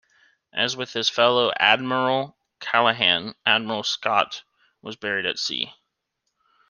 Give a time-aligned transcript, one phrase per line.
[0.51, 4.41] As with his fellow Admiral Callaghan, Admiral Scott
[4.81, 5.75] was buried at sea.